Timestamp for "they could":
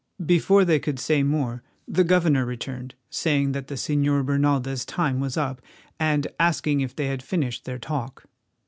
0.65-0.97